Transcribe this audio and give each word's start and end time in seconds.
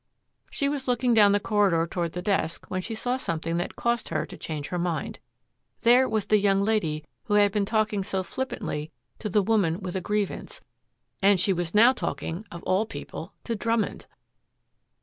She 0.49 0.67
was 0.67 0.87
looking 0.87 1.13
down 1.13 1.31
the 1.31 1.39
corridor 1.39 1.85
toward 1.85 2.13
the 2.13 2.23
desk 2.23 2.65
when 2.69 2.81
she 2.81 2.95
saw 2.95 3.17
something 3.17 3.57
that 3.57 3.75
caused 3.75 4.09
her 4.09 4.25
to 4.25 4.35
change 4.35 4.69
her 4.69 4.79
mind. 4.79 5.19
There 5.81 6.09
was 6.09 6.25
the 6.25 6.39
young 6.39 6.59
lady 6.63 7.05
who 7.25 7.35
had 7.35 7.51
been 7.51 7.65
talking 7.67 8.03
so 8.03 8.23
flippantly 8.23 8.91
to 9.19 9.29
the 9.29 9.43
woman 9.43 9.79
with 9.81 9.95
a 9.95 10.01
grievance, 10.01 10.59
and 11.21 11.39
she 11.39 11.53
was 11.53 11.75
now 11.75 11.93
talking, 11.93 12.47
of 12.51 12.63
all 12.63 12.87
people, 12.87 13.35
to 13.43 13.55
Drummond! 13.55 14.07